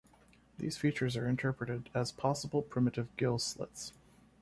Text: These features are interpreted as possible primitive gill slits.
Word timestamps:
These 0.57 0.77
features 0.77 1.15
are 1.15 1.27
interpreted 1.29 1.91
as 1.93 2.11
possible 2.11 2.63
primitive 2.63 3.15
gill 3.17 3.37
slits. 3.37 3.93